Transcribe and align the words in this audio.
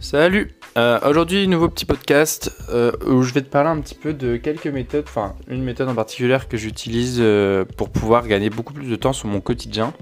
Salut 0.00 0.50
euh, 0.78 0.98
Aujourd'hui, 1.06 1.46
nouveau 1.46 1.68
petit 1.68 1.84
podcast 1.84 2.56
euh, 2.70 2.90
où 3.06 3.20
je 3.20 3.34
vais 3.34 3.42
te 3.42 3.50
parler 3.50 3.68
un 3.68 3.78
petit 3.82 3.94
peu 3.94 4.14
de 4.14 4.38
quelques 4.38 4.66
méthodes, 4.66 5.04
enfin 5.06 5.34
une 5.46 5.62
méthode 5.62 5.90
en 5.90 5.94
particulier 5.94 6.38
que 6.48 6.56
j'utilise 6.56 7.18
euh, 7.20 7.66
pour 7.76 7.90
pouvoir 7.90 8.26
gagner 8.26 8.48
beaucoup 8.48 8.72
plus 8.72 8.88
de 8.88 8.96
temps 8.96 9.12
sur 9.12 9.28
mon 9.28 9.42
quotidien. 9.42 9.92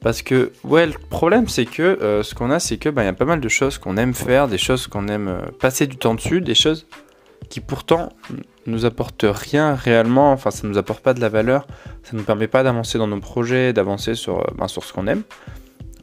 Parce 0.00 0.22
que, 0.22 0.52
ouais, 0.64 0.86
le 0.86 0.94
problème 1.10 1.48
c'est 1.48 1.66
que 1.66 2.22
ce 2.24 2.34
qu'on 2.34 2.50
a, 2.50 2.58
c'est 2.58 2.78
que 2.78 2.88
bah, 2.88 3.04
y 3.04 3.08
a 3.08 3.12
pas 3.12 3.26
mal 3.26 3.40
de 3.40 3.48
choses 3.50 3.76
qu'on 3.76 3.98
aime 3.98 4.14
faire, 4.14 4.48
des 4.48 4.56
choses 4.56 4.86
qu'on 4.86 5.06
aime 5.08 5.38
passer 5.60 5.86
du 5.86 5.98
temps 5.98 6.14
dessus, 6.14 6.40
des 6.40 6.54
choses 6.54 6.86
qui 7.50 7.60
pourtant 7.60 8.08
nous 8.64 8.86
apportent 8.86 9.26
rien 9.28 9.74
réellement, 9.74 10.32
enfin 10.32 10.50
ça 10.50 10.66
nous 10.66 10.78
apporte 10.78 11.02
pas 11.02 11.12
de 11.12 11.20
la 11.20 11.28
valeur, 11.28 11.66
ça 12.04 12.16
nous 12.16 12.22
permet 12.22 12.46
pas 12.46 12.62
d'avancer 12.62 12.96
dans 12.96 13.08
nos 13.08 13.20
projets, 13.20 13.74
d'avancer 13.74 14.14
sur, 14.14 14.50
ben, 14.56 14.66
sur 14.66 14.82
ce 14.82 14.94
qu'on 14.94 15.06
aime. 15.06 15.24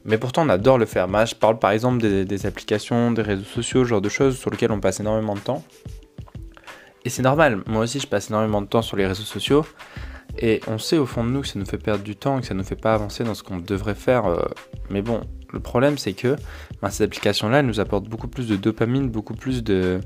Mais 0.08 0.18
pourtant, 0.18 0.46
on 0.46 0.50
adore 0.50 0.78
le 0.78 0.86
faire. 0.86 1.10
Moi, 1.10 1.26
je 1.26 1.36
parle 1.36 1.60
par 1.60 1.72
exemple 1.72 1.98
des, 2.00 2.46
applications, 2.46 3.12
des 3.12 3.22
réseaux 3.22 3.44
sociaux, 3.44 3.84
ce 3.84 3.90
genre 3.90 4.02
de 4.02 4.08
choses 4.08 4.38
sur 4.38 4.50
lesquelles 4.50 4.72
on 4.72 4.80
passe 4.80 5.02
énormément 5.02 5.36
de 5.36 5.42
temps. 5.42 5.64
Et 7.04 7.10
c'est 7.10 7.22
normal. 7.22 7.62
Moi 7.68 7.84
aussi, 7.84 8.00
je 8.00 8.08
passe 8.08 8.30
énormément 8.30 8.62
de 8.62 8.68
temps 8.68 8.82
sur 8.82 8.96
les 8.96 9.06
réseaux 9.06 9.24
sociaux. 9.24 9.66
Et 10.40 10.62
on 10.68 10.78
sait 10.78 10.98
au 10.98 11.06
fond 11.06 11.26
de 11.26 11.30
nous 11.30 11.42
que 11.42 11.48
ça 11.48 11.60
nous 11.60 11.66
fait 11.66 11.78
perdre 11.78 12.04
du 12.04 12.16
temps, 12.16 12.40
que 12.40 12.46
ça 12.46 12.54
ne 12.54 12.60
nous 12.60 12.66
fait 12.66 12.76
pas 12.76 12.94
avancer 12.94 13.26
dans 13.26 13.34
ce 13.34 13.44
qu'on 13.44 13.58
devrait 13.58 13.96
faire. 13.96 14.28
Euh. 14.28 14.46
Mais 14.90 15.02
bon, 15.02 15.22
le 15.52 15.60
problème, 15.60 15.98
c'est 15.98 16.14
que 16.14 16.38
ben, 16.82 16.90
ces 16.90 17.04
applications-là, 17.04 17.62
nous 17.62 17.82
apportent 17.82 18.08
beaucoup 18.08 18.30
plus 18.30 18.48
de 18.48 18.56
dopamine, 18.56 19.10
beaucoup 19.10 19.34
plus 19.34 19.62
de 19.62 20.00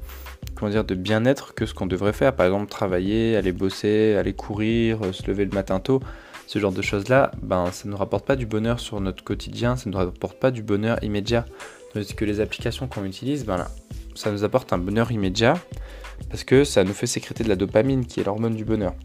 bien-être 0.95 1.53
que 1.53 1.67
ce 1.67 1.75
qu'on 1.75 1.85
devrait 1.85 2.13
faire. 2.13 2.35
Par 2.35 2.47
exemple, 2.47 2.71
travailler, 2.71 3.35
aller 3.35 3.51
bosser, 3.51 4.15
aller 4.15 4.33
courir, 4.33 5.03
euh, 5.03 5.11
se 5.11 5.27
lever 5.27 5.45
le 5.45 5.51
matin 5.51 5.79
tôt 5.79 6.01
ce 6.51 6.59
genre 6.59 6.73
de 6.73 6.81
choses-là, 6.81 7.31
ben, 7.41 7.71
ça 7.71 7.85
ne 7.85 7.91
nous 7.91 7.97
rapporte 7.97 8.25
pas 8.25 8.35
du 8.35 8.45
bonheur 8.45 8.81
sur 8.81 8.99
notre 8.99 9.23
quotidien, 9.23 9.77
ça 9.77 9.89
ne 9.89 9.93
nous 9.93 9.99
rapporte 9.99 10.37
pas 10.37 10.51
du 10.51 10.61
bonheur 10.61 11.01
immédiat. 11.01 11.45
Tandis 11.93 12.13
que 12.13 12.25
les 12.25 12.41
applications 12.41 12.89
qu'on 12.89 13.05
utilise, 13.05 13.45
ben 13.45 13.69
ça 14.15 14.33
nous 14.33 14.43
apporte 14.43 14.73
un 14.73 14.77
bonheur 14.77 15.13
immédiat 15.13 15.53
parce 16.29 16.43
que 16.43 16.65
ça 16.65 16.83
nous 16.83 16.91
fait 16.91 17.07
sécréter 17.07 17.45
de 17.45 17.47
la 17.47 17.55
dopamine 17.55 18.05
qui 18.05 18.19
est 18.19 18.25
l'hormone 18.25 18.53
du 18.57 18.65
bonheur. 18.65 18.95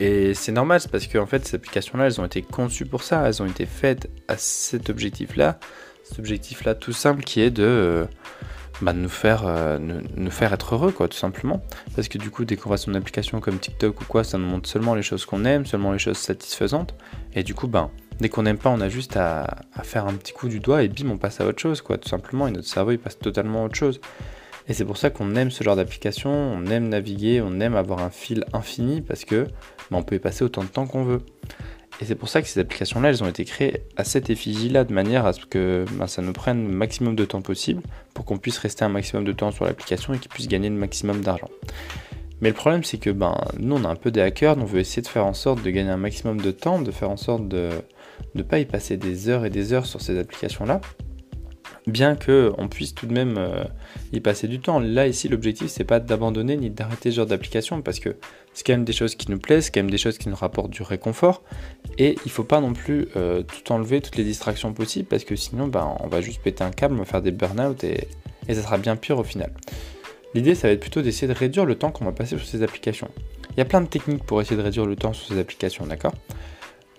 Et 0.00 0.32
c'est 0.32 0.50
normal, 0.52 0.80
c'est 0.80 0.90
parce 0.90 1.06
que 1.06 1.18
en 1.18 1.26
fait, 1.26 1.46
ces 1.46 1.56
applications-là, 1.56 2.06
elles 2.06 2.22
ont 2.22 2.24
été 2.24 2.40
conçues 2.40 2.86
pour 2.86 3.02
ça, 3.02 3.28
elles 3.28 3.42
ont 3.42 3.46
été 3.46 3.66
faites 3.66 4.08
à 4.28 4.38
cet 4.38 4.88
objectif-là, 4.88 5.58
cet 6.04 6.20
objectif-là 6.20 6.74
tout 6.74 6.94
simple 6.94 7.22
qui 7.22 7.42
est 7.42 7.50
de, 7.50 7.64
euh, 7.64 8.04
bah, 8.80 8.92
nous, 8.92 9.08
faire, 9.08 9.44
euh, 9.46 9.78
nous, 9.78 10.30
faire 10.30 10.52
être 10.52 10.74
heureux, 10.74 10.92
quoi, 10.92 11.08
tout 11.08 11.16
simplement. 11.16 11.62
Parce 11.96 12.08
que 12.08 12.18
du 12.18 12.30
coup, 12.30 12.44
dès 12.44 12.56
qu'on 12.56 12.70
va 12.70 12.76
sur 12.76 12.94
application 12.94 13.40
comme 13.40 13.58
TikTok 13.58 14.00
ou 14.00 14.04
quoi, 14.04 14.24
ça 14.24 14.38
nous 14.38 14.46
montre 14.46 14.68
seulement 14.68 14.94
les 14.94 15.02
choses 15.02 15.24
qu'on 15.24 15.44
aime, 15.44 15.66
seulement 15.66 15.92
les 15.92 15.98
choses 15.98 16.18
satisfaisantes. 16.18 16.94
Et 17.34 17.42
du 17.42 17.54
coup, 17.54 17.66
ben, 17.66 17.90
dès 18.20 18.28
qu'on 18.28 18.42
n'aime 18.42 18.58
pas, 18.58 18.70
on 18.70 18.80
a 18.80 18.88
juste 18.88 19.16
à, 19.16 19.62
faire 19.82 20.06
un 20.06 20.14
petit 20.14 20.32
coup 20.32 20.48
du 20.48 20.60
doigt 20.60 20.82
et 20.82 20.88
bim, 20.88 21.10
on 21.10 21.18
passe 21.18 21.40
à 21.40 21.46
autre 21.46 21.60
chose, 21.60 21.80
quoi, 21.82 21.98
tout 21.98 22.08
simplement. 22.08 22.46
Et 22.46 22.50
notre 22.50 22.68
cerveau, 22.68 22.92
il 22.92 22.98
passe 22.98 23.18
totalement 23.18 23.62
à 23.62 23.66
autre 23.66 23.76
chose. 23.76 24.00
Et 24.68 24.74
c'est 24.74 24.84
pour 24.84 24.98
ça 24.98 25.10
qu'on 25.10 25.34
aime 25.34 25.50
ce 25.50 25.64
genre 25.64 25.76
d'application, 25.76 26.30
on 26.30 26.66
aime 26.66 26.88
naviguer, 26.88 27.40
on 27.40 27.58
aime 27.58 27.74
avoir 27.74 28.00
un 28.00 28.10
fil 28.10 28.44
infini 28.52 29.00
parce 29.00 29.24
que 29.24 29.44
ben, 29.90 29.98
on 29.98 30.02
peut 30.02 30.16
y 30.16 30.18
passer 30.18 30.44
autant 30.44 30.62
de 30.62 30.68
temps 30.68 30.86
qu'on 30.86 31.04
veut. 31.04 31.22
Et 32.00 32.04
c'est 32.04 32.14
pour 32.14 32.28
ça 32.28 32.40
que 32.42 32.48
ces 32.48 32.60
applications-là, 32.60 33.08
elles 33.08 33.24
ont 33.24 33.28
été 33.28 33.44
créées 33.44 33.82
à 33.96 34.04
cette 34.04 34.30
effigie-là, 34.30 34.84
de 34.84 34.92
manière 34.92 35.26
à 35.26 35.32
ce 35.32 35.44
que 35.44 35.84
ben, 35.92 36.06
ça 36.06 36.22
nous 36.22 36.32
prenne 36.32 36.68
le 36.68 36.72
maximum 36.72 37.16
de 37.16 37.24
temps 37.24 37.42
possible 37.42 37.82
pour 38.14 38.24
qu'on 38.24 38.38
puisse 38.38 38.58
rester 38.58 38.84
un 38.84 38.88
maximum 38.88 39.24
de 39.24 39.32
temps 39.32 39.50
sur 39.50 39.64
l'application 39.64 40.14
et 40.14 40.18
qu'ils 40.18 40.30
puissent 40.30 40.48
gagner 40.48 40.68
le 40.68 40.76
maximum 40.76 41.22
d'argent. 41.22 41.50
Mais 42.40 42.50
le 42.50 42.54
problème, 42.54 42.84
c'est 42.84 42.98
que 42.98 43.10
ben, 43.10 43.36
nous, 43.58 43.74
on 43.74 43.84
a 43.84 43.88
un 43.88 43.96
peu 43.96 44.12
des 44.12 44.20
hackers, 44.20 44.56
on 44.58 44.64
veut 44.64 44.78
essayer 44.78 45.02
de 45.02 45.08
faire 45.08 45.26
en 45.26 45.34
sorte 45.34 45.62
de 45.62 45.70
gagner 45.70 45.90
un 45.90 45.96
maximum 45.96 46.40
de 46.40 46.52
temps, 46.52 46.80
de 46.80 46.92
faire 46.92 47.10
en 47.10 47.16
sorte 47.16 47.48
de 47.48 47.70
ne 48.36 48.42
pas 48.42 48.60
y 48.60 48.64
passer 48.64 48.96
des 48.96 49.28
heures 49.28 49.44
et 49.44 49.50
des 49.50 49.72
heures 49.72 49.86
sur 49.86 50.00
ces 50.00 50.18
applications-là, 50.18 50.80
bien 51.88 52.16
qu'on 52.16 52.68
puisse 52.68 52.94
tout 52.94 53.06
de 53.06 53.12
même 53.12 53.36
euh, 53.38 53.64
y 54.12 54.20
passer 54.20 54.46
du 54.46 54.60
temps. 54.60 54.78
Là, 54.78 55.08
ici, 55.08 55.28
l'objectif, 55.28 55.68
c'est 55.68 55.84
pas 55.84 55.98
d'abandonner 55.98 56.56
ni 56.56 56.70
d'arrêter 56.70 57.10
ce 57.10 57.16
genre 57.16 57.26
d'application 57.26 57.82
parce 57.82 57.98
que 57.98 58.16
c'est 58.58 58.66
quand 58.66 58.72
même 58.72 58.84
des 58.84 58.92
choses 58.92 59.14
qui 59.14 59.30
nous 59.30 59.38
plaisent, 59.38 59.66
c'est 59.66 59.70
quand 59.70 59.78
même 59.78 59.90
des 59.90 59.98
choses 59.98 60.18
qui 60.18 60.28
nous 60.28 60.34
rapportent 60.34 60.70
du 60.70 60.82
réconfort. 60.82 61.44
Et 61.96 62.16
il 62.24 62.30
faut 62.32 62.42
pas 62.42 62.60
non 62.60 62.72
plus 62.72 63.06
euh, 63.14 63.44
tout 63.44 63.72
enlever, 63.72 64.00
toutes 64.00 64.16
les 64.16 64.24
distractions 64.24 64.72
possibles 64.72 65.06
parce 65.06 65.22
que 65.22 65.36
sinon, 65.36 65.68
ben, 65.68 65.94
on 66.00 66.08
va 66.08 66.20
juste 66.20 66.42
péter 66.42 66.64
un 66.64 66.72
câble, 66.72 66.94
on 66.94 66.98
va 66.98 67.04
faire 67.04 67.22
des 67.22 67.30
burn-out 67.30 67.84
et 67.84 68.08
ça 68.48 68.60
sera 68.60 68.76
bien 68.76 68.96
pire 68.96 69.16
au 69.16 69.22
final. 69.22 69.52
L'idée, 70.34 70.56
ça 70.56 70.66
va 70.66 70.74
être 70.74 70.80
plutôt 70.80 71.02
d'essayer 71.02 71.32
de 71.32 71.38
réduire 71.38 71.66
le 71.66 71.76
temps 71.76 71.92
qu'on 71.92 72.04
va 72.04 72.10
passer 72.10 72.36
sur 72.36 72.44
ces 72.44 72.64
applications. 72.64 73.08
Il 73.52 73.58
y 73.58 73.60
a 73.60 73.64
plein 73.64 73.80
de 73.80 73.86
techniques 73.86 74.24
pour 74.24 74.40
essayer 74.40 74.56
de 74.56 74.62
réduire 74.62 74.86
le 74.86 74.96
temps 74.96 75.12
sur 75.12 75.28
ces 75.28 75.38
applications, 75.38 75.86
d'accord? 75.86 76.14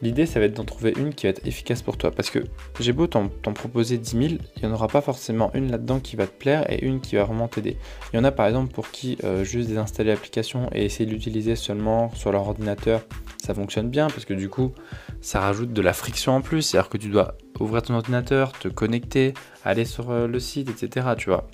L'idée, 0.02 0.26
ça 0.26 0.40
va 0.40 0.46
être 0.46 0.56
d'en 0.56 0.64
trouver 0.64 0.94
une 0.98 1.14
qui 1.14 1.26
va 1.26 1.32
être 1.32 1.46
efficace 1.46 1.82
pour 1.82 1.98
toi. 1.98 2.12
Parce 2.12 2.30
que 2.30 2.40
j'ai 2.80 2.94
beau 2.94 3.08
t'en 3.08 3.30
proposer 3.54 3.98
10 3.98 4.10
000, 4.12 4.24
il 4.24 4.40
n'y 4.62 4.66
en 4.66 4.74
aura 4.74 4.88
pas 4.88 5.02
forcément 5.02 5.52
une 5.54 5.72
là-dedans 5.72 6.00
qui 6.00 6.16
va 6.16 6.26
te 6.26 6.38
plaire 6.38 6.72
et 6.72 6.86
une 6.86 7.02
qui 7.02 7.16
va 7.16 7.26
vraiment 7.26 7.48
t'aider. 7.48 7.78
Il 8.14 8.18
y 8.18 8.20
en 8.20 8.24
a 8.24 8.32
par 8.32 8.48
exemple 8.48 8.72
pour 8.72 8.92
qui 8.92 9.18
euh, 9.24 9.44
juste 9.44 9.68
désinstaller 9.68 10.12
l'application 10.12 10.70
et 10.74 10.86
essayer 10.86 11.06
de 11.06 11.12
l'utiliser 11.12 11.56
seulement 11.56 12.14
sur 12.14 12.32
leur 12.32 12.48
ordinateur, 12.48 13.02
ça 13.44 13.54
fonctionne 13.54 13.90
bien 13.90 14.08
parce 14.08 14.26
que 14.26 14.34
du 14.34 14.48
coup, 14.48 14.74
ça 15.22 15.42
rajoute 15.42 15.74
de 15.74 15.82
la 15.82 15.94
friction 15.94 16.34
en 16.34 16.42
plus. 16.42 16.62
C'est-à-dire 16.62 16.90
que 16.90 16.98
tu 16.98 17.10
dois 17.10 17.36
ouvrir 17.60 17.82
ton 17.82 17.96
ordinateur, 17.96 18.54
te 18.54 18.70
connecter, 18.70 19.34
aller 19.66 19.86
sur 19.86 20.12
euh, 20.12 20.28
le 20.28 20.40
site, 20.40 20.70
etc. 20.70 21.08
Tu 21.18 21.30
vois. 21.30 21.48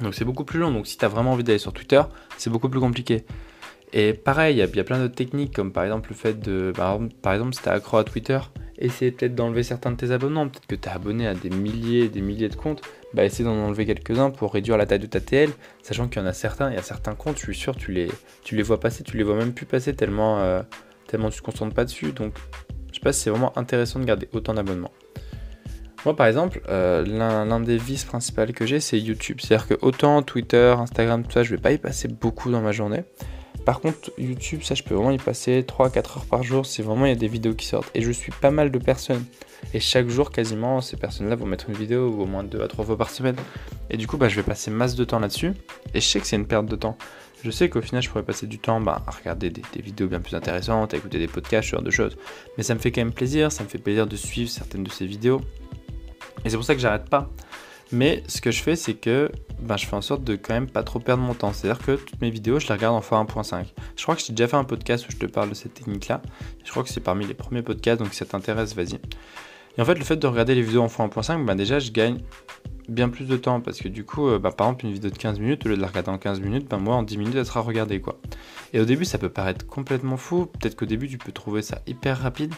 Donc 0.00 0.14
c'est 0.14 0.24
beaucoup 0.24 0.44
plus 0.44 0.58
long. 0.58 0.72
Donc 0.72 0.86
si 0.86 0.96
tu 0.96 1.04
as 1.04 1.08
vraiment 1.08 1.32
envie 1.32 1.44
d'aller 1.44 1.58
sur 1.58 1.72
Twitter, 1.72 2.02
c'est 2.38 2.50
beaucoup 2.50 2.68
plus 2.68 2.80
compliqué. 2.80 3.24
Et 3.92 4.12
pareil, 4.12 4.56
il 4.56 4.58
y, 4.58 4.80
a 4.80 4.84
plein 4.84 4.98
d'autres 4.98 5.14
techniques, 5.14 5.54
comme 5.54 5.72
par 5.72 5.84
exemple 5.84 6.10
le 6.10 6.14
fait 6.14 6.38
de. 6.38 6.72
Par, 6.74 7.32
exemple, 7.32 7.54
si 7.54 7.62
tu 7.62 7.68
accro 7.68 7.96
à 7.96 8.04
Twitter, 8.04 8.38
essayer 8.78 9.10
peut-être 9.10 9.34
d'enlever 9.34 9.62
certains 9.62 9.90
de 9.90 9.96
tes 9.96 10.10
abonnements. 10.10 10.48
Peut-être 10.48 10.66
que 10.66 10.74
tu 10.74 10.88
abonné 10.88 11.26
à 11.26 11.34
des 11.34 11.50
milliers 11.50 12.04
et 12.04 12.08
des 12.08 12.20
milliers 12.20 12.48
de 12.48 12.56
comptes. 12.56 12.82
Bah, 13.14 13.24
essayer 13.24 13.44
d'en 13.44 13.56
enlever 13.56 13.86
quelques-uns 13.86 14.30
pour 14.30 14.52
réduire 14.52 14.76
la 14.76 14.84
taille 14.84 14.98
de 14.98 15.06
ta 15.06 15.20
TL. 15.20 15.50
Sachant 15.82 16.08
qu'il 16.08 16.20
y 16.20 16.24
en 16.24 16.28
a 16.28 16.34
certains, 16.34 16.70
il 16.70 16.74
y 16.74 16.78
a 16.78 16.82
certains 16.82 17.14
comptes, 17.14 17.38
je 17.38 17.44
suis 17.44 17.54
sûr, 17.54 17.74
tu 17.76 17.92
les, 17.92 18.08
tu 18.42 18.56
les 18.56 18.62
vois 18.62 18.78
passer, 18.78 19.02
tu 19.02 19.16
les 19.16 19.22
vois 19.22 19.36
même 19.36 19.54
plus 19.54 19.64
passer 19.64 19.94
tellement, 19.94 20.40
euh, 20.40 20.62
tellement 21.06 21.30
tu 21.30 21.38
te 21.38 21.44
concentres 21.44 21.74
pas 21.74 21.84
dessus. 21.84 22.12
Donc, 22.12 22.34
je 22.90 22.96
sais 22.96 23.00
pas 23.00 23.14
si 23.14 23.22
c'est 23.22 23.30
vraiment 23.30 23.56
intéressant 23.58 24.00
de 24.00 24.04
garder 24.04 24.28
autant 24.32 24.52
d'abonnements. 24.52 24.92
Moi, 26.04 26.14
par 26.14 26.26
exemple, 26.26 26.60
euh, 26.68 27.04
l'un 27.04 27.60
des 27.60 27.76
vices 27.76 28.04
principaux 28.04 28.44
que 28.54 28.66
j'ai, 28.66 28.80
c'est 28.80 28.98
YouTube. 29.00 29.38
C'est-à-dire 29.40 29.66
que 29.66 29.74
autant 29.82 30.22
Twitter, 30.22 30.74
Instagram, 30.78 31.24
tout 31.24 31.32
ça, 31.32 31.42
je 31.42 31.50
vais 31.50 31.60
pas 31.60 31.72
y 31.72 31.78
passer 31.78 32.08
beaucoup 32.08 32.50
dans 32.50 32.60
ma 32.60 32.72
journée. 32.72 33.04
Par 33.68 33.80
contre, 33.80 34.12
YouTube, 34.16 34.62
ça, 34.62 34.74
je 34.74 34.82
peux 34.82 34.94
vraiment 34.94 35.10
y 35.10 35.18
passer 35.18 35.60
3-4 35.60 35.98
heures 35.98 36.24
par 36.24 36.42
jour 36.42 36.64
si 36.64 36.80
vraiment 36.80 37.04
il 37.04 37.10
y 37.10 37.12
a 37.12 37.16
des 37.16 37.28
vidéos 37.28 37.52
qui 37.52 37.66
sortent. 37.66 37.90
Et 37.94 38.00
je 38.00 38.10
suis 38.10 38.32
pas 38.32 38.50
mal 38.50 38.70
de 38.70 38.78
personnes. 38.78 39.26
Et 39.74 39.78
chaque 39.78 40.08
jour, 40.08 40.30
quasiment, 40.30 40.80
ces 40.80 40.96
personnes-là 40.96 41.36
vont 41.36 41.44
mettre 41.44 41.68
une 41.68 41.76
vidéo 41.76 42.10
au 42.18 42.24
moins 42.24 42.42
2 42.42 42.62
à 42.62 42.66
3 42.66 42.86
fois 42.86 42.96
par 42.96 43.10
semaine. 43.10 43.36
Et 43.90 43.98
du 43.98 44.06
coup, 44.06 44.16
bah, 44.16 44.30
je 44.30 44.36
vais 44.36 44.42
passer 44.42 44.70
masse 44.70 44.94
de 44.94 45.04
temps 45.04 45.18
là-dessus. 45.18 45.52
Et 45.92 46.00
je 46.00 46.06
sais 46.06 46.18
que 46.18 46.26
c'est 46.26 46.36
une 46.36 46.46
perte 46.46 46.64
de 46.64 46.76
temps. 46.76 46.96
Je 47.44 47.50
sais 47.50 47.68
qu'au 47.68 47.82
final, 47.82 48.00
je 48.00 48.08
pourrais 48.08 48.22
passer 48.22 48.46
du 48.46 48.58
temps 48.58 48.80
bah, 48.80 49.02
à 49.06 49.10
regarder 49.10 49.50
des, 49.50 49.82
vidéos 49.82 50.08
bien 50.08 50.20
plus 50.20 50.34
intéressantes, 50.34 50.94
à 50.94 50.96
écouter 50.96 51.18
des 51.18 51.28
podcasts, 51.28 51.68
ce 51.68 51.72
genre 51.72 51.84
de 51.84 51.90
choses. 51.90 52.16
Mais 52.56 52.62
ça 52.62 52.74
me 52.74 52.78
fait 52.78 52.90
quand 52.90 53.02
même 53.02 53.12
plaisir, 53.12 53.52
ça 53.52 53.64
me 53.64 53.68
fait 53.68 53.76
plaisir 53.76 54.06
de 54.06 54.16
suivre 54.16 54.48
certaines 54.48 54.84
de 54.84 54.90
ces 54.90 55.04
vidéos. 55.04 55.42
Et 56.42 56.48
c'est 56.48 56.56
pour 56.56 56.64
ça 56.64 56.74
que 56.74 56.80
j'arrête 56.80 57.10
pas. 57.10 57.28
Mais 57.90 58.22
ce 58.28 58.40
que 58.40 58.50
je 58.50 58.62
fais, 58.62 58.76
c'est 58.76 58.94
que 58.94 59.30
ben, 59.60 59.76
je 59.76 59.86
fais 59.86 59.96
en 59.96 60.02
sorte 60.02 60.22
de 60.22 60.36
quand 60.36 60.54
même 60.54 60.68
pas 60.68 60.82
trop 60.82 60.98
perdre 60.98 61.22
mon 61.22 61.34
temps. 61.34 61.52
C'est-à-dire 61.52 61.84
que 61.84 61.92
toutes 61.92 62.20
mes 62.20 62.30
vidéos, 62.30 62.60
je 62.60 62.68
les 62.68 62.74
regarde 62.74 62.94
en 62.94 63.00
x1.5. 63.00 63.66
Je 63.96 64.02
crois 64.02 64.14
que 64.14 64.22
j'ai 64.22 64.32
déjà 64.32 64.48
fait 64.48 64.56
un 64.56 64.64
podcast 64.64 65.06
où 65.08 65.12
je 65.12 65.16
te 65.16 65.26
parle 65.26 65.48
de 65.48 65.54
cette 65.54 65.74
technique-là. 65.74 66.20
Je 66.64 66.70
crois 66.70 66.82
que 66.82 66.90
c'est 66.90 67.00
parmi 67.00 67.26
les 67.26 67.34
premiers 67.34 67.62
podcasts, 67.62 68.00
donc 68.00 68.12
si 68.12 68.18
ça 68.18 68.26
t'intéresse, 68.26 68.74
vas-y. 68.74 68.98
Et 69.76 69.80
en 69.80 69.84
fait, 69.84 69.94
le 69.94 70.04
fait 70.04 70.16
de 70.16 70.26
regarder 70.26 70.54
les 70.54 70.62
vidéos 70.62 70.82
en 70.82 70.88
x1.5, 70.88 71.44
ben 71.44 71.54
déjà, 71.54 71.78
je 71.78 71.90
gagne 71.90 72.18
bien 72.88 73.08
plus 73.08 73.26
de 73.26 73.36
temps 73.36 73.60
parce 73.60 73.78
que 73.78 73.88
du 73.88 74.04
coup, 74.04 74.28
euh, 74.28 74.38
ben, 74.38 74.50
par 74.50 74.68
exemple, 74.68 74.86
une 74.86 74.92
vidéo 74.92 75.10
de 75.10 75.16
15 75.16 75.38
minutes, 75.40 75.64
au 75.66 75.68
lieu 75.68 75.76
de 75.76 75.80
la 75.80 75.88
regarder 75.88 76.10
en 76.10 76.18
15 76.18 76.40
minutes, 76.40 76.68
ben, 76.68 76.78
moi, 76.78 76.94
en 76.96 77.02
10 77.02 77.16
minutes, 77.18 77.34
elle 77.36 77.46
sera 77.46 77.60
regardée, 77.60 78.00
quoi. 78.00 78.18
Et 78.72 78.80
au 78.80 78.84
début, 78.84 79.04
ça 79.04 79.18
peut 79.18 79.28
paraître 79.28 79.66
complètement 79.66 80.16
fou. 80.16 80.46
Peut-être 80.46 80.76
qu'au 80.76 80.86
début, 80.86 81.08
tu 81.08 81.18
peux 81.18 81.32
trouver 81.32 81.62
ça 81.62 81.80
hyper 81.86 82.18
rapide 82.18 82.52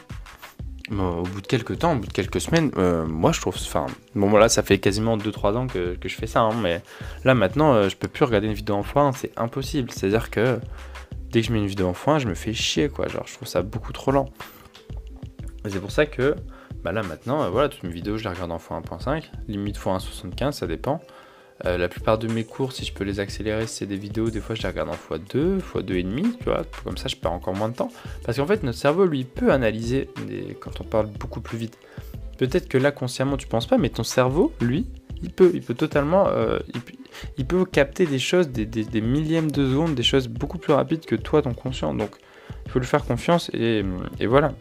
au 0.99 1.23
bout 1.23 1.41
de 1.41 1.47
quelques 1.47 1.79
temps, 1.79 1.93
au 1.93 1.97
bout 1.97 2.07
de 2.07 2.13
quelques 2.13 2.41
semaines, 2.41 2.71
euh, 2.77 3.07
moi 3.07 3.33
je 3.33 3.41
trouve. 3.41 3.55
Enfin, 3.55 3.87
bon, 4.15 4.29
voilà, 4.29 4.49
ça 4.49 4.63
fait 4.63 4.79
quasiment 4.79 5.17
2-3 5.17 5.57
ans 5.57 5.67
que, 5.67 5.97
je 6.03 6.15
fais 6.15 6.27
ça, 6.27 6.41
hein, 6.41 6.55
mais 6.61 6.83
là 7.25 7.35
maintenant, 7.35 7.75
euh, 7.75 7.89
je 7.89 7.97
peux 7.97 8.09
plus 8.09 8.25
regarder 8.25 8.49
une 8.49 8.55
vidéo 8.55 8.75
en 8.75 8.83
foin, 8.83 9.13
c'est 9.13 9.33
impossible. 9.39 9.91
C'est-à-dire 9.91 10.31
que 10.31 10.59
dès 11.31 11.43
que 11.43 11.47
je 11.47 11.53
mets 11.53 11.61
une 11.61 11.67
vidéo 11.67 11.87
en 11.87 11.95
foin, 11.95 12.19
je 12.19 12.27
me 12.27 12.35
fais 12.35 12.53
chier, 12.53 12.89
quoi. 12.89 13.09
Genre, 13.09 13.25
je 13.27 13.35
trouve 13.35 13.49
ça 13.49 13.63
beaucoup 13.63 13.93
trop 13.93 14.11
lent. 14.11 14.29
c'est 15.69 15.81
pour 15.81 15.93
ça 15.93 16.07
que, 16.07 16.35
bah 16.83 16.93
là 16.93 17.03
maintenant, 17.03 17.43
euh, 17.43 17.51
voilà, 17.51 17.69
toutes 17.69 17.85
mes 17.85 17.93
vidéos, 17.93 18.17
je 18.17 18.25
les 18.25 18.31
regarde 18.31 18.51
en 18.51 18.59
x1.5, 18.59 19.31
limite 19.49 19.79
x1.75, 19.79 20.53
ça 20.53 20.67
dépend. 20.67 21.01
Euh, 21.67 21.77
la 21.77 21.89
plupart 21.89 22.19
de 22.19 22.27
mes 22.27 22.45
cours, 22.45 22.73
si 22.73 22.85
je 22.85 22.93
peux 22.93 23.05
les 23.05 23.21
accélérer, 23.21 23.67
c'est 23.67 23.87
des 23.87 23.97
vidéos, 23.97 24.31
des 24.31 24.41
fois 24.41 24.55
je 24.55 24.63
les 24.63 24.69
regarde 24.69 24.89
en 24.89 25.15
x2, 25.15 25.61
x2,5, 25.61 26.39
tu 26.39 26.45
vois, 26.45 26.63
comme 26.85 26.97
ça 26.97 27.09
je 27.09 27.17
perds 27.17 27.33
encore 27.33 27.55
moins 27.55 27.69
de 27.69 27.75
temps. 27.75 27.93
Parce 28.25 28.39
qu'en 28.39 28.47
fait, 28.47 28.63
notre 28.63 28.79
cerveau, 28.79 29.05
lui, 29.05 29.25
peut 29.25 29.53
analyser 29.53 30.09
quand 30.61 30.81
on 30.81 30.85
parle 30.85 31.07
beaucoup 31.07 31.41
plus 31.41 31.59
vite. 31.59 31.77
Peut-être 32.39 32.69
que 32.69 32.79
là, 32.79 32.93
consciemment, 32.93 33.37
tu 33.37 33.47
penses 33.47 33.67
pas, 33.67 33.77
mais 33.77 33.91
ton 33.91 34.05
cerveau, 34.05 34.53
lui, 34.63 34.87
il 35.23 35.31
peut, 35.31 35.51
il 35.53 35.61
peut 35.61 35.75
totalement, 35.75 36.29
euh, 36.29 36.59
il, 37.37 37.45
peut 37.45 37.67
capter 37.67 38.07
des 38.07 38.19
choses, 38.19 38.49
des, 38.49 39.01
millièmes 39.03 39.51
de 39.51 39.69
secondes, 39.69 39.95
des 39.95 40.03
choses 40.03 40.29
beaucoup 40.29 40.57
plus 40.57 40.73
rapides 40.73 41.05
que 41.05 41.17
toi, 41.17 41.43
ton 41.43 41.53
conscient. 41.53 41.93
Donc, 41.93 42.13
il 42.65 42.73
faut 42.73 42.79
lui 42.79 42.87
faire 42.87 43.05
confiance 43.05 43.51
et 43.53 43.85
voilà. 44.27 44.55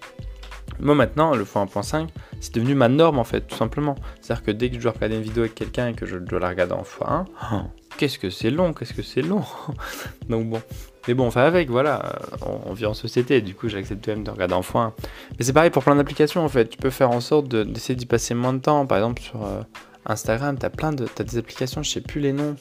Moi 0.80 0.96
maintenant, 0.96 1.36
le 1.36 1.44
x1.5, 1.44 2.08
c'est 2.40 2.54
devenu 2.56 2.76
ma 2.76 2.88
norme 2.88 3.20
en 3.20 3.24
fait, 3.24 3.42
tout 3.42 3.56
simplement. 3.56 3.96
C'est-à-dire 4.22 4.44
que 4.44 4.52
dès 4.52 4.70
que 4.70 4.76
je 4.76 4.82
dois 4.82 4.92
regarder 4.92 5.16
une 5.16 5.22
vidéo 5.22 5.44
avec 5.44 5.56
quelqu'un 5.56 5.90
et 5.90 5.94
que 5.94 6.06
je 6.06 6.18
dois 6.18 6.40
la 6.40 6.50
regarder 6.50 6.74
en 6.74 6.84
fois 6.84 7.26
1, 7.52 7.68
qu'est-ce 7.98 8.20
que 8.20 8.30
c'est 8.30 8.50
long, 8.50 8.74
qu'est-ce 8.74 8.94
que 8.94 9.02
c'est 9.02 9.22
long. 9.22 9.44
Donc 10.30 10.50
bon. 10.50 10.62
Mais 11.08 11.14
bon, 11.16 11.28
enfin 11.28 11.42
avec, 11.42 11.70
voilà, 11.70 12.20
on, 12.68 12.74
vit 12.74 12.86
en 12.86 12.94
société, 12.94 13.42
du 13.42 13.56
coup 13.56 13.68
j'accepte 13.68 14.08
même 14.08 14.24
de 14.24 14.30
regarder 14.30 14.54
en 14.54 14.62
fois 14.62 14.82
1. 14.82 14.94
Mais 15.38 15.46
c'est 15.46 15.54
pareil 15.54 15.72
pour 15.72 15.84
plein 15.84 15.96
d'applications 15.96 16.44
en 16.44 16.50
fait, 16.50 16.68
tu 16.68 16.78
peux 16.78 16.92
faire 16.92 17.10
en 17.10 17.22
sorte 17.22 17.48
d'essayer 17.48 17.96
d'y 17.96 18.06
passer 18.06 18.36
moins 18.36 18.54
de 18.54 18.60
temps. 18.60 18.86
Par 18.86 19.00
exemple 19.00 19.22
sur 19.22 19.44
euh, 19.44 19.62
Instagram, 20.06 20.58
t'as 20.58 20.70
plein 20.70 20.92
de, 20.92 21.08
as 21.18 21.24
des 21.24 21.38
applications, 21.38 21.84
je 21.84 21.90
sais 21.90 22.02
plus 22.02 22.22
les 22.22 22.34
noms. 22.34 22.56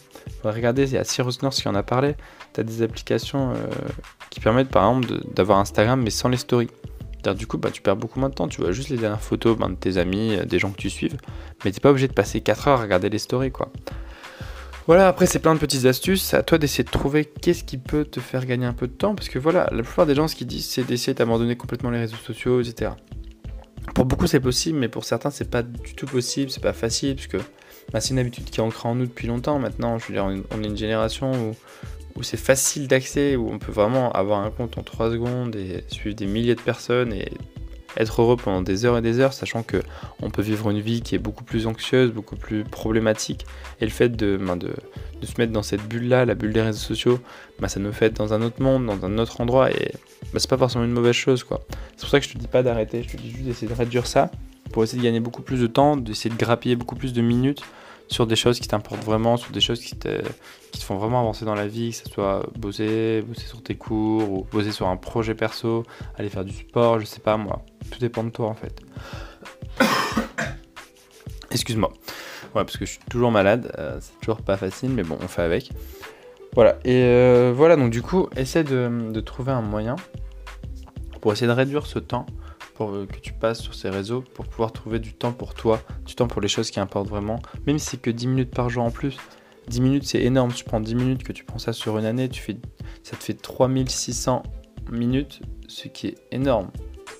Regardez, 0.45 0.85
il 0.85 0.95
y 0.95 0.99
a 0.99 1.05
Cyrus 1.05 1.43
North 1.43 1.57
qui 1.57 1.69
en 1.69 1.75
a 1.75 1.83
parlé. 1.83 2.15
T'as 2.53 2.63
des 2.63 2.83
applications 2.83 3.51
euh, 3.51 3.55
qui 4.31 4.41
permettent 4.41 4.71
par 4.71 4.89
exemple 4.89 5.21
d'avoir 5.35 5.59
Instagram 5.59 6.01
mais 6.01 6.11
sans 6.11 6.29
les 6.29 6.37
stories. 6.39 6.71
Du 7.35 7.47
coup, 7.47 7.59
bah, 7.59 7.71
tu 7.71 7.83
perds 7.83 7.97
beaucoup 7.97 8.21
moins 8.21 8.29
de 8.29 8.35
temps. 8.35 8.49
Tu 8.49 8.61
vois 8.61 8.73
juste 8.73 8.89
les 8.89 8.97
dernières 8.97 9.21
photos 9.21 9.57
ben, 9.57 9.71
de 9.71 9.75
tes 9.75 9.97
amis, 9.97 10.37
euh, 10.37 10.45
des 10.45 10.59
gens 10.59 10.71
que 10.71 10.77
tu 10.77 10.91
suives. 10.91 11.17
Mais 11.65 11.73
t'es 11.73 11.81
pas 11.81 11.91
obligé 11.91 12.09
de 12.09 12.13
passer 12.13 12.41
4 12.41 12.69
heures 12.69 12.81
à 12.81 12.83
regarder 12.83 13.09
les 13.09 13.19
stories, 13.19 13.51
quoi. 13.51 13.71
Voilà, 14.87 15.09
après, 15.09 15.27
c'est 15.27 15.39
plein 15.39 15.55
de 15.55 15.61
petites 15.61 15.85
astuces. 15.85 16.33
À 16.33 16.43
toi 16.43 16.57
d'essayer 16.57 16.85
de 16.85 16.91
trouver 16.91 17.27
qu'est-ce 17.27 17.63
qui 17.63 17.77
peut 17.77 18.05
te 18.05 18.21
faire 18.21 18.47
gagner 18.47 18.67
un 18.67 18.73
peu 18.73 18.87
de 18.87 18.93
temps. 18.93 19.15
Parce 19.15 19.29
que 19.29 19.39
voilà, 19.39 19.69
la 19.71 19.83
plupart 19.83 20.07
des 20.07 20.15
gens, 20.15 20.29
ce 20.29 20.35
qu'ils 20.35 20.47
disent, 20.47 20.67
c'est 20.67 20.85
d'essayer 20.85 21.15
d'abandonner 21.15 21.57
complètement 21.57 21.91
les 21.91 21.99
réseaux 21.99 22.17
sociaux, 22.17 22.61
etc. 22.61 22.93
Pour 23.95 24.07
beaucoup, 24.07 24.27
c'est 24.27 24.41
possible, 24.41 24.79
mais 24.79 24.89
pour 24.89 25.05
certains, 25.05 25.31
c'est 25.31 25.51
pas 25.51 25.63
du 25.63 25.95
tout 25.95 26.07
possible. 26.07 26.51
C'est 26.51 26.63
pas 26.63 26.73
facile, 26.73 27.17
parce 27.17 27.27
que 27.27 27.39
bah, 27.93 28.01
c'est 28.01 28.11
une 28.11 28.19
habitude 28.19 28.45
qui 28.45 28.61
est 28.61 28.63
ancrée 28.63 28.89
en 28.89 28.95
nous 28.95 29.07
depuis 29.07 29.27
longtemps 29.27 29.59
maintenant. 29.59 29.99
Je 29.99 30.07
veux 30.07 30.15
dire, 30.15 30.25
on 30.25 30.63
est 30.63 30.67
une 30.67 30.77
génération 30.77 31.33
où 31.33 31.55
où 32.19 32.23
c'est 32.25 32.37
facile 32.37 32.89
d'accès, 32.89 33.37
où 33.37 33.49
on 33.51 33.59
peut 33.59 33.73
vraiment 33.73 34.11
avoir 34.13 34.41
un 34.41 34.51
compte 34.51 34.77
en 34.77 34.83
3 34.83 35.13
secondes 35.13 35.55
et 35.55 35.85
suivre 35.87 36.17
des 36.17 36.27
milliers 36.27 36.57
de 36.57 36.61
personnes 36.61 37.13
et 37.13 37.31
être 37.97 38.21
heureux 38.21 38.37
pendant 38.37 38.61
des 38.61 38.85
heures 38.85 38.99
et 38.99 39.03
des 39.03 39.21
heures, 39.21 39.33
sachant 39.33 39.63
que 39.63 39.83
on 40.21 40.31
peut 40.31 40.43
vivre 40.43 40.69
une 40.71 40.81
vie 40.81 41.01
qui 41.01 41.15
est 41.15 41.19
beaucoup 41.19 41.45
plus 41.45 41.67
anxieuse, 41.67 42.13
beaucoup 42.13 42.37
plus 42.37 42.65
problématique. 42.65 43.47
Et 43.81 43.85
le 43.85 43.91
fait 43.91 44.09
de, 44.11 44.37
ben, 44.37 44.57
de, 44.57 44.75
se 45.23 45.35
mettre 45.39 45.53
dans 45.53 45.63
cette 45.63 45.83
bulle-là, 45.87 46.25
la 46.25 46.35
bulle 46.35 46.53
des 46.53 46.63
réseaux 46.63 46.79
sociaux, 46.79 47.21
ben, 47.61 47.69
ça 47.69 47.81
nous 47.81 47.93
fait 47.93 48.07
être 48.07 48.17
dans 48.17 48.35
un 48.35 48.43
autre 48.43 48.61
monde, 48.61 48.87
dans 48.87 49.05
un 49.07 49.19
autre 49.19 49.41
endroit, 49.41 49.71
et 49.71 49.93
ben, 50.33 50.39
c'est 50.39 50.51
pas 50.51 50.59
forcément 50.59 50.85
une 50.85 50.93
mauvaise 50.93 51.15
chose. 51.15 51.45
quoi. 51.45 51.65
C'est 51.97 52.01
pour 52.01 52.11
ça 52.11 52.21
que 52.21 52.27
je 52.27 52.33
te 52.33 52.39
dis 52.39 52.49
pas 52.49 52.63
d'arrêter, 52.63 53.05
je 53.05 53.17
te 53.17 53.23
dis 53.23 53.31
juste 53.31 53.45
d'essayer 53.45 53.69
de 53.69 53.79
réduire 53.79 54.07
ça, 54.07 54.31
pour 54.73 54.83
essayer 54.83 54.99
de 54.99 55.05
gagner 55.05 55.21
beaucoup 55.21 55.43
plus 55.43 55.61
de 55.61 55.67
temps, 55.67 55.97
d'essayer 55.97 56.31
de 56.31 56.39
grappiller 56.39 56.77
beaucoup 56.77 56.97
plus 56.97 57.13
de 57.13 57.23
minutes 57.23 57.63
sur 58.09 58.27
des 58.27 58.37
choses 58.37 58.59
qui 58.59 58.69
t'importent 58.69 59.05
vraiment, 59.05 59.37
sur 59.37 59.53
des 59.53 59.61
choses 59.61 59.81
qui 59.81 59.97
te, 59.97 60.23
qui 60.73 60.81
te 60.81 60.85
font 60.85 60.97
vraiment 60.97 61.21
avancer 61.21 61.45
dans 61.45 61.55
la 61.55 61.67
vie, 61.67 61.91
que 61.91 61.97
ce 61.97 62.09
soit 62.13 62.47
bosser, 62.59 63.23
bosser 63.23 63.47
sur 63.47 63.63
tes 63.63 63.75
cours, 63.75 64.31
ou 64.31 64.47
bosser 64.51 64.73
sur 64.73 64.89
un 64.89 64.97
projet 64.97 65.35
perso, 65.35 65.85
aller 66.17 66.29
faire 66.29 66.45
du 66.45 66.55
sport, 66.55 67.01
je 67.01 67.05
sais 67.05 67.21
pas 67.21 67.37
moi. 67.37 67.63
Tout 67.91 67.99
dépend 67.99 68.25
de 68.25 68.31
toi 68.31 68.49
en 68.49 68.55
fait. 68.55 68.81
Excuse-moi. 71.51 71.93
Ouais, 72.55 72.65
parce 72.65 72.77
que 72.77 72.87
je 72.87 72.93
suis 72.93 73.01
toujours 73.11 73.31
malade, 73.31 73.71
euh, 73.79 73.99
c'est 74.01 74.19
toujours 74.21 74.41
pas 74.41 74.57
facile, 74.57 74.91
mais 74.91 75.03
bon, 75.03 75.19
on 75.21 75.29
fait 75.29 75.43
avec. 75.43 75.71
Voilà, 76.55 76.79
et 76.85 77.03
euh, 77.05 77.53
voilà, 77.55 77.77
donc 77.77 77.91
du 77.91 78.01
coup, 78.01 78.29
essaie 78.37 78.65
de, 78.65 79.11
de 79.13 79.21
trouver 79.21 79.53
un 79.53 79.61
moyen 79.61 79.97
pour 81.21 81.33
essayer 81.33 81.47
de 81.47 81.53
réduire 81.53 81.87
ce 81.87 81.99
temps 81.99 82.25
euh, 82.83 83.07
que 83.07 83.19
tu 83.19 83.33
passes 83.33 83.61
sur 83.61 83.75
ces 83.75 83.91
réseaux 83.91 84.23
pour 84.35 84.47
pouvoir 84.47 84.73
trouver 84.73 84.99
du 84.99 85.13
temps 85.13 85.33
pour 85.33 85.55
toi, 85.55 85.81
du 86.07 86.15
temps 86.15 86.29
pour 86.29 86.41
les 86.41 86.49
choses 86.49 86.71
qui 86.71 86.81
importent 86.81 87.09
vraiment, 87.09 87.41
même 87.67 87.79
si 87.79 87.91
c'est 87.91 88.01
que 88.01 88.11
10 88.11 88.27
minutes 88.27 88.55
par 88.55 88.71
jour 88.71 88.85
en 88.85 88.91
plus. 88.91 89.17
10 89.69 89.81
minutes 89.81 90.05
c'est 90.05 90.23
énorme, 90.23 90.53
tu 90.53 90.65
prends 90.65 90.81
10 90.81 90.95
minutes 90.95 91.25
que 91.25 91.33
tu 91.33 91.45
prends 91.45 91.59
ça 91.59 91.73
sur 91.73 91.99
une 91.99 92.07
année, 92.07 92.29
tu 92.29 92.41
fais, 92.41 92.57
ça 93.03 93.17
te 93.17 93.23
fait 93.23 93.35
3600 93.35 94.43
minutes, 94.91 95.41
ce 95.67 95.89
qui 95.89 96.09
est 96.09 96.15
énorme. 96.33 96.71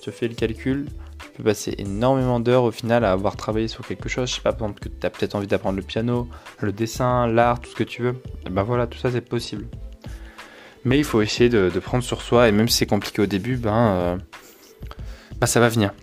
Tu 0.01 0.11
fais 0.11 0.27
le 0.27 0.33
calcul, 0.33 0.87
tu 1.21 1.29
peux 1.35 1.43
passer 1.43 1.75
énormément 1.77 2.39
d'heures 2.39 2.63
au 2.63 2.71
final 2.71 3.03
à 3.03 3.11
avoir 3.11 3.35
travaillé 3.35 3.67
sur 3.67 3.85
quelque 3.85 4.09
chose. 4.09 4.29
Je 4.29 4.35
sais 4.35 4.41
pas, 4.41 4.53
par 4.53 4.67
exemple, 4.69 4.81
que 4.81 4.89
tu 4.89 5.05
as 5.05 5.09
peut-être 5.09 5.35
envie 5.35 5.47
d'apprendre 5.47 5.75
le 5.75 5.83
piano, 5.83 6.27
le 6.59 6.71
dessin, 6.71 7.27
l'art, 7.27 7.59
tout 7.59 7.69
ce 7.69 7.75
que 7.75 7.83
tu 7.83 8.01
veux. 8.01 8.15
Et 8.47 8.49
ben 8.49 8.63
voilà, 8.63 8.87
tout 8.87 8.97
ça 8.97 9.11
c'est 9.11 9.21
possible. 9.21 9.67
Mais 10.85 10.97
il 10.97 11.03
faut 11.03 11.21
essayer 11.21 11.49
de, 11.49 11.69
prendre 11.79 12.03
sur 12.03 12.21
soi, 12.21 12.47
et 12.47 12.51
même 12.51 12.69
si 12.69 12.77
c'est 12.77 12.85
compliqué 12.85 13.21
au 13.21 13.25
début, 13.25 13.57
ben, 13.57 13.75
euh, 13.75 14.17
bah, 15.39 15.47
ça 15.47 15.59
va 15.59 15.69
venir. 15.69 15.93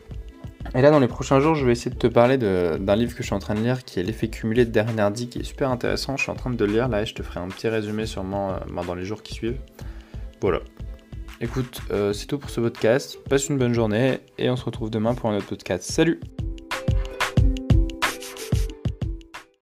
Et 0.75 0.83
là, 0.83 0.91
dans 0.91 0.99
les 0.99 1.09
prochains 1.09 1.41
jours, 1.41 1.55
je 1.55 1.65
vais 1.65 1.73
essayer 1.73 1.91
de 1.91 1.99
te 1.99 2.07
parler 2.07 2.37
d'un 2.39 2.97
livre 2.97 3.15
que 3.15 3.23
je 3.23 3.27
suis 3.27 3.35
en 3.35 3.39
train 3.39 3.55
de 3.55 3.61
lire 3.61 3.85
qui 3.85 4.01
est 4.01 4.03
L'effet 4.03 4.29
cumulé 4.29 4.65
de 4.65 4.71
Darren 4.71 4.99
Hardy, 4.99 5.29
qui 5.29 5.39
est 5.39 5.45
super 5.45 5.71
intéressant. 5.71 6.17
Je 6.17 6.23
suis 6.23 6.33
en 6.33 6.35
train 6.35 6.51
de 6.51 6.65
le 6.65 6.71
lire 6.71 6.89
là 6.89 7.03
et 7.03 7.07
je 7.07 7.15
te 7.15 7.23
ferai 7.23 7.41
un 7.41 7.49
petit 7.49 7.69
résumé 7.69 8.07
sûrement 8.07 8.51
euh, 8.51 8.59
bah, 8.71 8.83
dans 8.87 8.95
les 8.95 9.05
jours 9.05 9.23
qui 9.23 9.35
suivent. 9.35 9.59
Voilà. 10.41 10.61
Écoute, 11.41 11.81
euh, 11.91 12.13
c'est 12.13 12.27
tout 12.27 12.39
pour 12.39 12.51
ce 12.51 12.61
podcast. 12.61 13.19
Passe 13.29 13.49
une 13.49 13.59
bonne 13.59 13.75
journée 13.75 14.21
et 14.39 14.51
on 14.51 14.57
se 14.57 14.65
retrouve 14.65 14.91
demain 14.91 15.15
pour 15.15 15.31
un 15.31 15.37
autre 15.37 15.47
podcast. 15.47 15.91
Salut 15.91 16.21